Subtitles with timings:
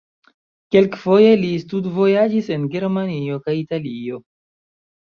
[0.75, 4.27] Kelkfoje li studvojaĝis en Germanio kaj Italio.